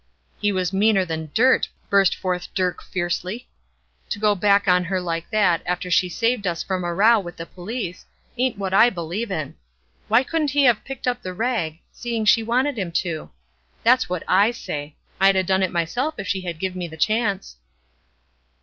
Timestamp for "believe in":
8.89-9.57